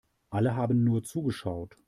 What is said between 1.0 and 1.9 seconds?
zugeschaut.